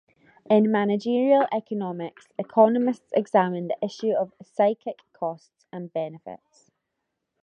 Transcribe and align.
In 0.49 0.71
managerial 0.71 1.45
economics, 1.53 2.27
economists 2.39 3.11
examine 3.15 3.67
the 3.67 3.77
issue 3.83 4.13
of 4.13 4.33
psychic 4.41 5.01
costs 5.13 5.67
and 5.71 5.93
benefits. 5.93 6.71